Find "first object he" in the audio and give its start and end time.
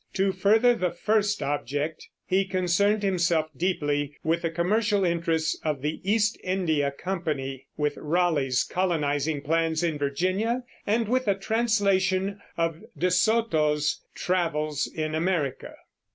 0.89-2.43